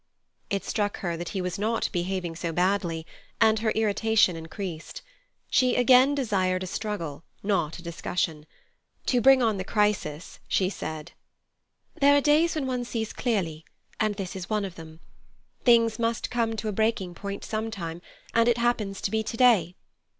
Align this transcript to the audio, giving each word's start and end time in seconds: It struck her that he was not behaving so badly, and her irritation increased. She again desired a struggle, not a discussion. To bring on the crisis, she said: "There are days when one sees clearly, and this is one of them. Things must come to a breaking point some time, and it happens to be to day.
It 0.49 0.65
struck 0.65 0.97
her 1.01 1.15
that 1.15 1.29
he 1.29 1.41
was 1.43 1.59
not 1.59 1.87
behaving 1.91 2.35
so 2.35 2.51
badly, 2.51 3.05
and 3.39 3.59
her 3.59 3.69
irritation 3.69 4.35
increased. 4.35 5.03
She 5.51 5.75
again 5.75 6.15
desired 6.15 6.63
a 6.63 6.65
struggle, 6.65 7.23
not 7.43 7.77
a 7.77 7.83
discussion. 7.83 8.47
To 9.05 9.21
bring 9.21 9.43
on 9.43 9.57
the 9.57 9.63
crisis, 9.63 10.39
she 10.47 10.71
said: 10.71 11.11
"There 11.99 12.17
are 12.17 12.19
days 12.19 12.55
when 12.55 12.65
one 12.65 12.83
sees 12.83 13.13
clearly, 13.13 13.63
and 13.99 14.15
this 14.15 14.35
is 14.35 14.49
one 14.49 14.65
of 14.65 14.73
them. 14.73 15.01
Things 15.65 15.99
must 15.99 16.31
come 16.31 16.55
to 16.55 16.67
a 16.67 16.71
breaking 16.71 17.13
point 17.13 17.45
some 17.45 17.69
time, 17.69 18.01
and 18.33 18.47
it 18.49 18.57
happens 18.57 19.01
to 19.01 19.11
be 19.11 19.21
to 19.21 19.37
day. 19.37 19.75